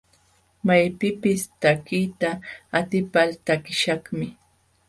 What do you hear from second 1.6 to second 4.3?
takiyta atipal takiśhaqmi.